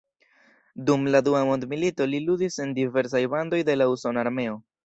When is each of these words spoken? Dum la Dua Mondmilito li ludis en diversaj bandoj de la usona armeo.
Dum 0.87 1.03
la 1.15 1.21
Dua 1.27 1.43
Mondmilito 1.51 2.09
li 2.13 2.23
ludis 2.31 2.59
en 2.67 2.75
diversaj 2.81 3.25
bandoj 3.37 3.63
de 3.69 3.81
la 3.83 3.93
usona 3.97 4.27
armeo. 4.29 4.61